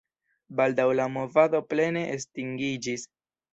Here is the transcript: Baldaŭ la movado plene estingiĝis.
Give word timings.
Baldaŭ 0.59 0.85
la 1.01 1.05
movado 1.17 1.63
plene 1.75 2.05
estingiĝis. 2.17 3.09